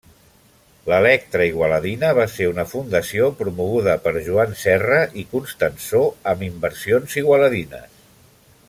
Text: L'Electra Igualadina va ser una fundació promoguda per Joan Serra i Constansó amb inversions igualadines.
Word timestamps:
L'Electra 0.91 1.45
Igualadina 1.49 2.09
va 2.19 2.25
ser 2.37 2.47
una 2.53 2.65
fundació 2.71 3.29
promoguda 3.43 3.95
per 4.07 4.15
Joan 4.29 4.57
Serra 4.65 5.01
i 5.25 5.27
Constansó 5.35 6.03
amb 6.33 6.49
inversions 6.51 7.21
igualadines. 7.25 7.89